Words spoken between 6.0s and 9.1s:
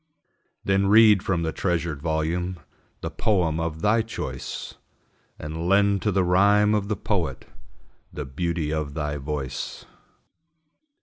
to the rhyme of the poet The beauty of